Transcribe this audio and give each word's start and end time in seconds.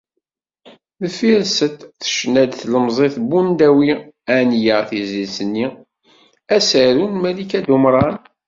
Deffir-sent, 1.01 1.77
tecna-d 2.01 2.51
tlemẓit 2.61 3.15
Bundawi 3.29 3.91
Anya 4.37 4.77
tizlit-nni 4.89 5.67
“Asaru” 6.55 7.05
n 7.09 7.15
Malika 7.21 7.59
Dumran. 7.67 8.15